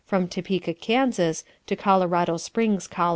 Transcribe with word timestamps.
from 0.05 0.27
Topeka, 0.27 0.73
Kansas, 0.73 1.43
to 1.67 1.75
Colorado 1.75 2.37
Springs, 2.37 2.87
Col. 2.87 3.09